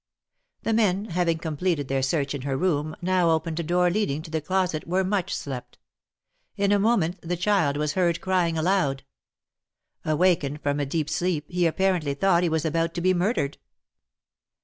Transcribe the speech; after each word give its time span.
The 0.63 0.73
men, 0.73 1.11
having 1.11 1.37
completed 1.37 1.87
their 1.87 2.01
search 2.01 2.33
in 2.33 2.41
her 2.41 2.57
room, 2.57 2.95
now 3.03 3.29
opened 3.29 3.59
a 3.59 3.63
door 3.63 3.91
leading 3.91 4.23
to 4.23 4.31
the 4.31 4.41
closet 4.41 4.87
where 4.87 5.03
Much 5.03 5.31
slept. 5.35 5.77
In 6.57 6.71
a 6.71 6.79
moment 6.79 7.19
the 7.21 7.37
child 7.37 7.77
was 7.77 7.93
heard 7.93 8.19
crying 8.19 8.57
aloud. 8.57 9.03
Awakened 10.03 10.59
from 10.63 10.79
a 10.79 10.87
deep 10.87 11.07
sleep, 11.07 11.45
he 11.49 11.67
apparently 11.67 12.15
thought 12.15 12.41
he 12.41 12.49
was 12.49 12.65
about 12.65 12.95
to 12.95 13.01
be 13.01 13.13
murdered. 13.13 13.59